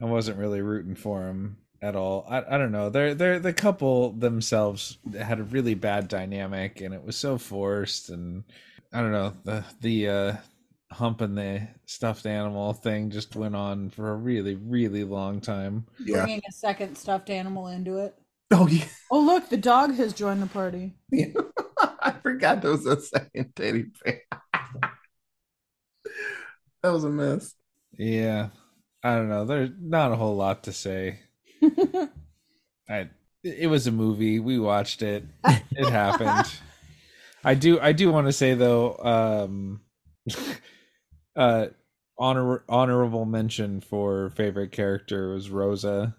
[0.01, 2.25] I wasn't really rooting for him at all.
[2.29, 2.89] I, I don't know.
[2.89, 8.09] They're they're the couple themselves had a really bad dynamic, and it was so forced.
[8.09, 8.43] And
[8.91, 10.35] I don't know the the uh,
[10.91, 15.85] humping the stuffed animal thing just went on for a really really long time.
[15.99, 16.23] Yeah.
[16.23, 18.15] Bringing a second stuffed animal into it.
[18.51, 18.85] Oh yeah.
[19.09, 20.95] Oh, look, the dog has joined the party.
[21.13, 21.33] I
[22.21, 24.21] forgot there was a second teddy bear.
[26.83, 27.53] that was a mess.
[27.97, 28.49] Yeah,
[29.03, 29.45] I don't know.
[29.45, 31.19] There's not a whole lot to say.
[32.89, 33.09] I
[33.43, 34.39] it was a movie.
[34.39, 35.25] We watched it.
[35.73, 36.51] It happened.
[37.45, 39.81] I do I do want to say though, um
[41.35, 41.67] uh
[42.19, 46.15] honor honorable mention for favorite character was Rosa.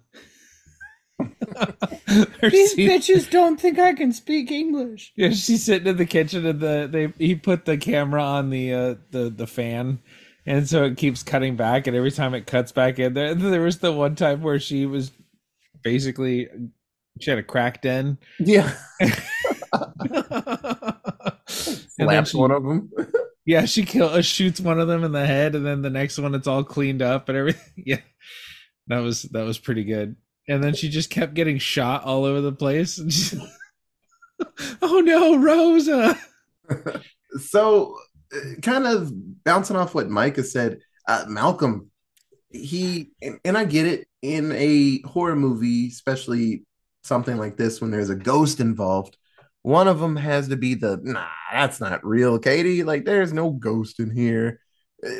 [2.40, 5.12] Her These scene- bitches don't think I can speak English.
[5.16, 8.72] yeah, she's sitting in the kitchen and the they he put the camera on the
[8.74, 10.00] uh the the fan
[10.46, 13.60] and so it keeps cutting back and every time it cuts back in there there
[13.62, 15.12] was the one time where she was
[15.82, 16.48] basically
[17.20, 18.72] she had a crack den Yeah.
[19.00, 19.12] and
[21.98, 22.90] then Slaps she, one of them.
[23.46, 26.18] yeah she kill uh, shoots one of them in the head and then the next
[26.18, 28.00] one it's all cleaned up and everything yeah
[28.88, 30.16] that was that was pretty good
[30.48, 33.34] and then she just kept getting shot all over the place
[34.82, 36.18] oh no rosa
[37.38, 37.96] so
[38.34, 39.12] uh, kind of
[39.44, 41.90] bouncing off what Micah said, uh, Malcolm,
[42.50, 46.64] he and, and I get it in a horror movie, especially
[47.02, 49.16] something like this when there's a ghost involved.
[49.62, 52.82] One of them has to be the nah, that's not real, Katie.
[52.82, 54.60] Like there's no ghost in here.
[55.06, 55.10] Uh,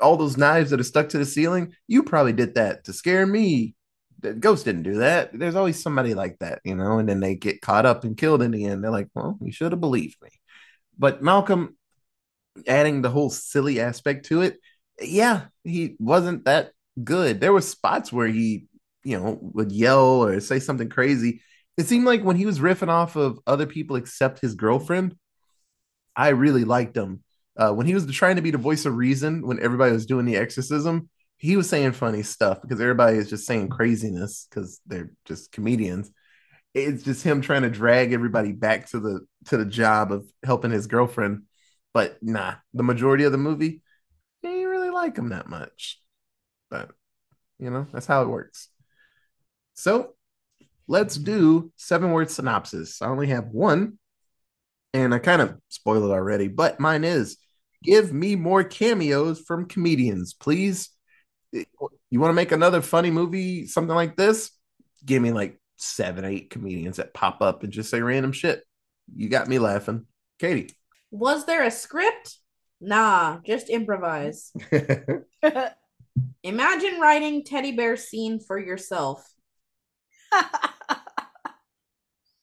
[0.00, 3.26] All those knives that are stuck to the ceiling, you probably did that to scare
[3.26, 3.74] me.
[4.20, 5.30] The ghost didn't do that.
[5.38, 8.42] There's always somebody like that, you know, and then they get caught up and killed
[8.42, 8.82] in the end.
[8.82, 10.30] They're like, well, you should have believed me.
[10.98, 11.76] But Malcolm,
[12.66, 14.58] adding the whole silly aspect to it,
[15.00, 17.40] yeah, he wasn't that good.
[17.40, 18.66] There were spots where he,
[19.04, 21.42] you know, would yell or say something crazy.
[21.76, 25.14] It seemed like when he was riffing off of other people except his girlfriend,
[26.16, 27.22] I really liked him.
[27.56, 30.26] Uh, when he was trying to be the voice of reason, when everybody was doing
[30.26, 35.12] the exorcism, he was saying funny stuff because everybody is just saying craziness because they're
[35.24, 36.10] just comedians.
[36.74, 40.72] It's just him trying to drag everybody back to the to the job of helping
[40.72, 41.44] his girlfriend.
[41.94, 43.82] But nah, the majority of the movie,
[44.42, 46.00] they didn't really like him that much.
[46.70, 46.90] But
[47.58, 48.68] you know, that's how it works.
[49.74, 50.14] So
[50.88, 53.00] let's do seven word synopsis.
[53.00, 53.98] I only have one,
[54.92, 57.36] and I kind of spoiled it already, but mine is
[57.84, 60.90] give me more cameos from comedians, please.
[61.52, 64.50] You want to make another funny movie, something like this?
[65.04, 68.64] Give me like seven, eight comedians that pop up and just say random shit.
[69.14, 70.06] You got me laughing.
[70.38, 70.70] Katie.
[71.10, 72.38] Was there a script?
[72.80, 74.52] Nah, just improvise.
[76.42, 79.26] Imagine writing teddy bear scene for yourself.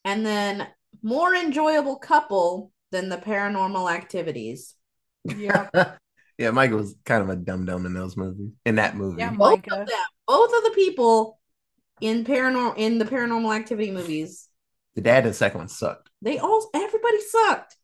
[0.03, 0.67] and then
[1.01, 4.75] more enjoyable couple than the paranormal activities.
[5.23, 5.69] yeah,
[6.37, 8.51] yeah, Michael was kind of a dum dum in those movies.
[8.65, 9.19] In that movie.
[9.19, 9.81] yeah, Both Micah.
[9.81, 9.97] of them.
[10.27, 11.39] both of the people
[12.01, 14.47] in paranormal in the paranormal activity movies,
[14.95, 16.09] The dad in the second one sucked.
[16.21, 17.77] they all everybody sucked.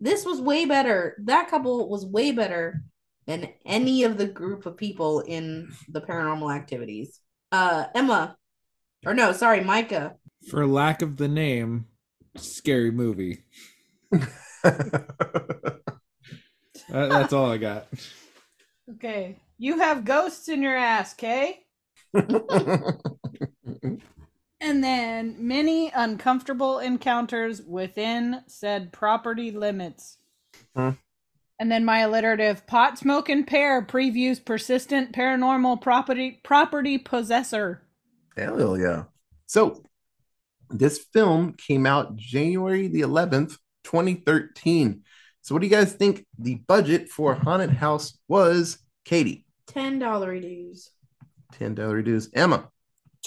[0.00, 1.16] This was way better.
[1.24, 2.82] That couple was way better
[3.26, 7.20] than any of the group of people in the paranormal activities.
[7.50, 8.36] Uh Emma.
[9.04, 10.14] Or no, sorry, Micah.
[10.50, 11.86] For lack of the name,
[12.36, 13.42] scary movie.
[16.92, 17.86] Uh, that's all I got.
[18.90, 19.36] Okay.
[19.58, 21.64] You have ghosts in your ass, Kay?
[24.62, 30.18] And then many uncomfortable encounters within said property limits.
[30.76, 30.90] Hmm.
[31.58, 37.82] And then my alliterative pot smoke and pear previews persistent paranormal property property possessor.
[38.36, 39.04] Hell yeah.
[39.46, 39.82] So
[40.70, 45.02] this film came out January the 11th, 2013.
[45.42, 48.78] So what do you guys think the budget for Haunted House was?
[49.04, 50.90] Katie, Ten dollar dues.
[51.58, 52.30] $10 dues.
[52.32, 52.68] Emma,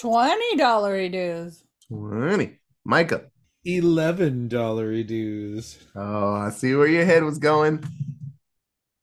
[0.00, 1.62] Twenty dollar dues.
[1.88, 2.58] 20.
[2.84, 3.26] Micah.
[3.64, 5.78] Eleven dollar dues.
[5.94, 7.84] Oh, I see where your head was going.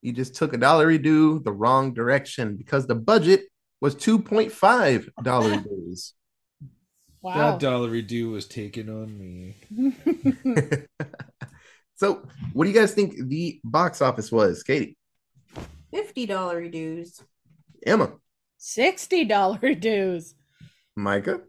[0.02, 3.44] You just took a dollar due the wrong direction because the budget
[3.80, 6.12] was $2.5 dues.
[7.22, 7.34] Wow.
[7.52, 9.54] That dollar due was taken on me.
[12.04, 12.20] So,
[12.52, 14.98] what do you guys think the box office was, Katie?
[15.90, 17.22] $50 dues.
[17.86, 18.12] Emma.
[18.60, 20.34] $60 dues.
[20.96, 21.40] Micah.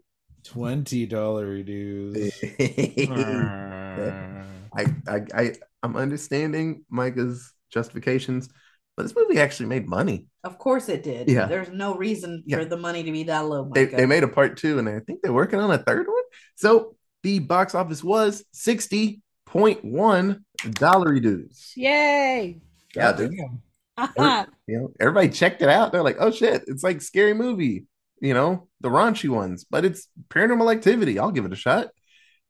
[0.44, 2.40] $20 dues.
[4.74, 8.48] I, I, I, I'm understanding Micah's justifications,
[8.96, 10.26] but this movie actually made money.
[10.42, 11.28] Of course it did.
[11.28, 11.44] Yeah.
[11.44, 12.56] There's no reason yeah.
[12.56, 13.70] for the money to be that low.
[13.74, 16.24] They, they made a part two, and I think they're working on a third one.
[16.54, 20.40] So the box office was 60.1
[20.72, 22.60] Dollary dudes, Yay.
[22.94, 23.62] Yeah, damn.
[23.96, 24.46] Uh-huh.
[24.66, 25.92] You know, everybody checked it out.
[25.92, 27.86] They're like, oh shit, it's like scary movie,
[28.20, 31.18] you know, the raunchy ones, but it's paranormal activity.
[31.18, 31.88] I'll give it a shot.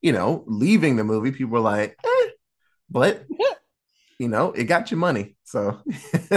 [0.03, 2.29] You know, leaving the movie, people were like, eh.
[2.91, 3.25] but
[4.19, 5.37] you know, it got you money.
[5.45, 5.79] So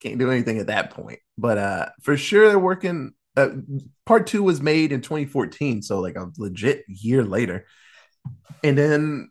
[0.00, 1.20] can't do anything at that point.
[1.38, 3.50] But uh for sure they're working uh,
[4.06, 7.66] part two was made in 2014, so like a legit year later.
[8.64, 9.30] And then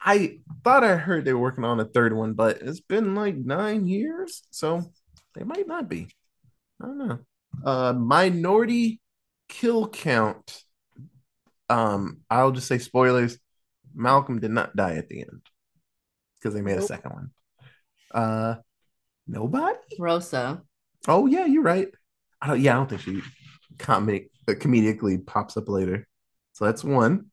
[0.00, 3.36] I thought I heard they were working on a third one, but it's been like
[3.36, 4.92] nine years, so
[5.34, 6.08] they might not be.
[6.82, 7.18] I don't know.
[7.64, 9.00] Uh, minority
[9.48, 10.62] kill count.
[11.68, 13.38] Um, I'll just say spoilers.
[13.94, 15.42] Malcolm did not die at the end
[16.38, 17.30] because they made a second one.
[18.12, 18.56] Uh,
[19.26, 19.78] nobody.
[19.98, 20.62] Rosa.
[21.08, 21.88] Oh yeah, you're right.
[22.40, 22.60] I don't.
[22.60, 23.22] Yeah, I don't think she
[23.78, 26.06] comic uh, comedically pops up later.
[26.52, 27.26] So that's one.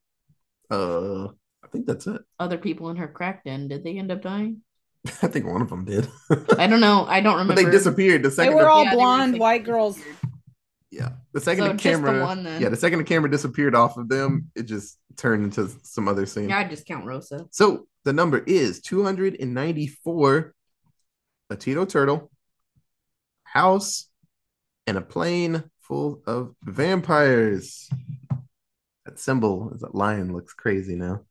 [0.70, 1.30] Uh,
[1.74, 2.22] think that's it.
[2.40, 3.68] Other people in her crack den.
[3.68, 4.62] Did they end up dying?
[5.22, 6.08] I think one of them did.
[6.58, 7.06] I don't know.
[7.08, 7.56] I don't remember.
[7.56, 8.24] but they disappeared.
[8.24, 10.00] The second They second, were the- all Yeah, they were blonde white girls.
[10.92, 13.76] yeah, the second So the just the camera, one yeah, the second the camera disappeared
[13.76, 16.50] off of them, it just turned into some other scene.
[16.50, 17.48] Yeah, I just count Rosa.
[17.52, 20.54] So the number is 294
[21.50, 22.32] a Tito turtle,
[23.44, 24.08] house,
[24.88, 27.90] and a plane full of vampires.
[29.06, 31.22] That symbol is a lion looks crazy now.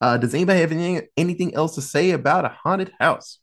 [0.00, 3.38] Uh, does anybody have anything, anything else to say about a haunted house?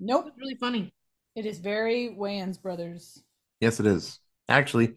[0.00, 0.24] Nope.
[0.24, 0.92] was really funny.
[1.36, 3.22] It is very Wayans Brothers.
[3.60, 4.18] Yes, it is.
[4.48, 4.96] Actually,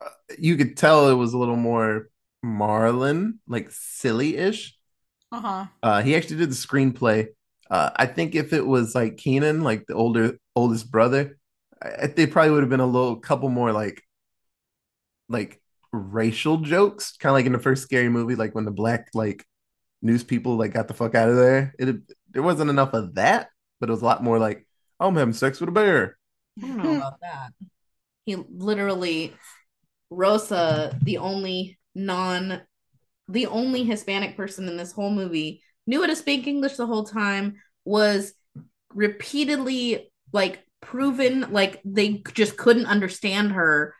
[0.00, 2.08] uh, you could tell it was a little more
[2.44, 4.76] Marlon, like silly-ish.
[5.32, 5.66] Uh huh.
[5.82, 7.26] Uh, he actually did the screenplay.
[7.70, 11.38] Uh, I think if it was like Keenen, like the older oldest brother,
[11.82, 14.02] I, think probably would have been a little couple more like
[15.28, 15.60] like
[15.92, 19.44] racial jokes, kind of like in the first scary movie, like when the black like
[20.04, 21.74] news people like got the fuck out of there.
[21.78, 21.96] It
[22.30, 23.48] there wasn't enough of that,
[23.80, 24.66] but it was a lot more like
[25.00, 26.18] "Oh, I'm having sex with a bear.
[26.62, 27.52] I don't know about that.
[28.26, 29.34] He literally
[30.10, 32.62] Rosa, the only non
[33.28, 37.04] the only Hispanic person in this whole movie, knew how to speak English the whole
[37.04, 38.34] time, was
[38.90, 43.94] repeatedly like proven like they just couldn't understand her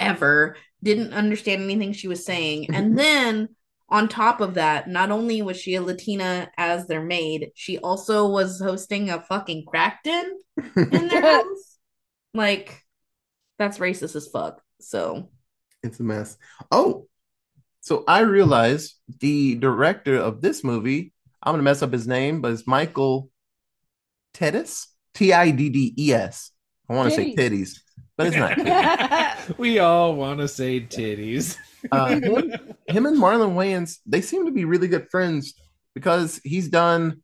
[0.00, 2.74] ever, didn't understand anything she was saying.
[2.74, 3.48] And then
[3.92, 8.26] on top of that, not only was she a Latina as their maid, she also
[8.28, 10.24] was hosting a fucking crack den
[10.76, 11.78] in their house.
[12.34, 12.82] Like,
[13.58, 14.62] that's racist as fuck.
[14.80, 15.28] So,
[15.82, 16.38] It's a mess.
[16.70, 17.06] Oh,
[17.80, 21.12] so I realized the director of this movie,
[21.42, 23.28] I'm gonna mess up his name, but it's Michael
[24.32, 26.50] Tiddes, T I D D E S.
[26.88, 27.36] I want to say Titties.
[27.36, 27.78] titties,
[28.16, 29.58] but it's not.
[29.58, 31.56] we all want to say titties.
[31.90, 32.52] Uh, him,
[32.86, 35.54] him and Marlon Wayans, they seem to be really good friends
[35.94, 37.22] because he's done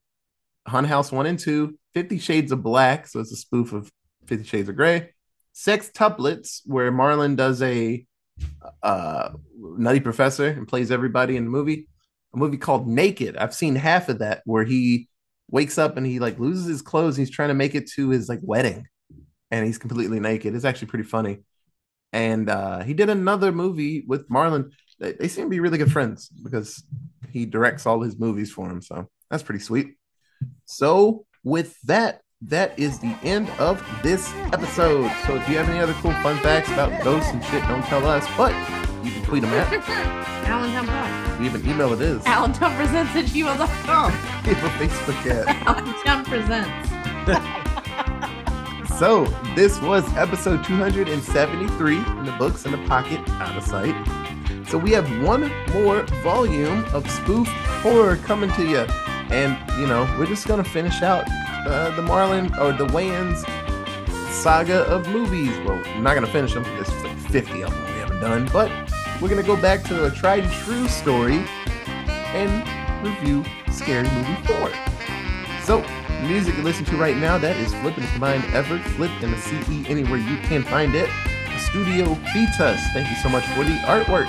[0.66, 3.90] Haunted House 1 and 2, Fifty Shades of Black, so it's a spoof of
[4.26, 5.11] Fifty Shades of Grey,
[5.54, 8.06] Sextuplets, where Marlon does a
[8.82, 11.88] uh, nutty professor and plays everybody in the movie.
[12.34, 13.36] A movie called Naked.
[13.36, 15.09] I've seen half of that where he
[15.50, 17.16] wakes up and he like loses his clothes.
[17.16, 18.86] He's trying to make it to his like wedding,
[19.50, 20.54] and he's completely naked.
[20.54, 21.38] It's actually pretty funny.
[22.12, 24.72] And uh, he did another movie with Marlon.
[24.98, 26.82] They, they seem to be really good friends because
[27.30, 28.82] he directs all his movies for him.
[28.82, 29.94] So that's pretty sweet.
[30.64, 35.11] So with that, that is the end of this episode.
[35.26, 38.06] So if you have any other cool fun facts about ghosts and shit, don't tell
[38.06, 38.52] us, but
[39.04, 40.28] you can tweet them at.
[40.48, 41.40] Allentown Pod.
[41.40, 42.24] We have an email it is.
[42.24, 44.12] Alan Allentown Presents at gmail.com.
[44.46, 45.46] We have a Facebook at.
[45.66, 46.88] Alan Allentown Presents.
[48.99, 53.94] So this was episode 273 in the books in the pocket, out of sight.
[54.66, 57.46] So we have one more volume of spoof
[57.80, 58.86] horror coming to you.
[59.30, 61.24] And, you know, we're just going to finish out
[61.64, 63.44] uh, the Marlon or the Wayans
[64.32, 65.57] saga of movies.
[65.59, 66.64] Well, we're not going to finish them.
[66.64, 68.49] There's like 50 of them we haven't done.
[68.53, 68.68] But
[69.22, 71.44] we're going to go back to a tried and true story
[72.34, 74.97] and review Scary Movie 4.
[76.29, 79.11] The music you listen to right now, that is Flip and the Combined Effort, Flip
[79.22, 81.09] and the CE anywhere you can find it.
[81.59, 84.29] Studio Fetus, thank you so much for the artwork.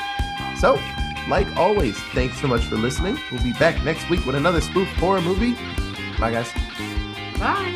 [0.57, 0.79] So,
[1.27, 3.19] like always, thanks so much for listening.
[3.29, 5.55] We'll be back next week with another spoof horror movie.
[6.17, 6.53] Bye, guys.
[7.37, 7.75] Bye.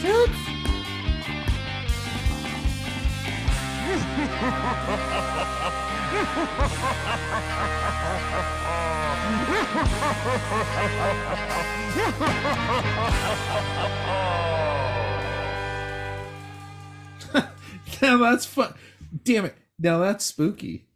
[0.00, 0.32] Toots.
[18.02, 18.74] now that's fun.
[19.24, 19.56] Damn it.
[19.78, 20.87] Now that's spooky.